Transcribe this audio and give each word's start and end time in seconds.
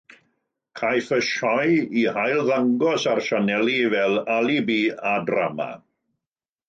Caiff 0.79 1.09
y 1.17 1.19
sioe 1.27 1.75
ei 1.97 2.05
hailddangos 2.15 3.05
ar 3.13 3.23
sianeli 3.29 3.77
fel 3.95 4.19
Alibi 4.37 4.83
a 5.15 5.17
Drama. 5.29 5.69